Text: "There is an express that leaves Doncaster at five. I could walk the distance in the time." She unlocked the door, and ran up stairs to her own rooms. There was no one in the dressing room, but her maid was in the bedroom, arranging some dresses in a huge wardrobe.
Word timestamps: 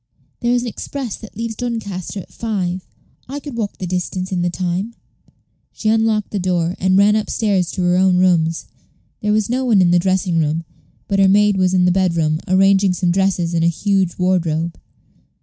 "There 0.39 0.51
is 0.55 0.63
an 0.63 0.67
express 0.67 1.15
that 1.17 1.37
leaves 1.37 1.53
Doncaster 1.53 2.21
at 2.21 2.31
five. 2.33 2.87
I 3.29 3.39
could 3.39 3.55
walk 3.55 3.77
the 3.77 3.85
distance 3.85 4.31
in 4.31 4.41
the 4.41 4.49
time." 4.49 4.95
She 5.73 5.89
unlocked 5.89 6.31
the 6.31 6.39
door, 6.39 6.75
and 6.79 6.97
ran 6.97 7.15
up 7.15 7.29
stairs 7.29 7.69
to 7.73 7.83
her 7.83 7.97
own 7.97 8.17
rooms. 8.17 8.65
There 9.19 9.31
was 9.31 9.47
no 9.47 9.63
one 9.63 9.79
in 9.79 9.91
the 9.91 9.99
dressing 9.99 10.39
room, 10.39 10.63
but 11.07 11.19
her 11.19 11.27
maid 11.27 11.55
was 11.55 11.75
in 11.75 11.85
the 11.85 11.91
bedroom, 11.91 12.39
arranging 12.47 12.93
some 12.93 13.11
dresses 13.11 13.53
in 13.53 13.61
a 13.61 13.67
huge 13.67 14.17
wardrobe. 14.17 14.75